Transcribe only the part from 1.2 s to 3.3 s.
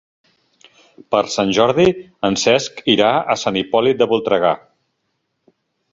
Sant Jordi en Cesc irà